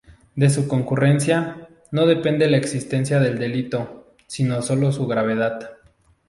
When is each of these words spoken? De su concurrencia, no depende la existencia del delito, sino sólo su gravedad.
De 0.35 0.49
su 0.49 0.67
concurrencia, 0.67 1.69
no 1.91 2.07
depende 2.07 2.49
la 2.49 2.57
existencia 2.57 3.19
del 3.19 3.37
delito, 3.37 4.15
sino 4.25 4.63
sólo 4.63 4.91
su 4.91 5.05
gravedad. 5.05 5.73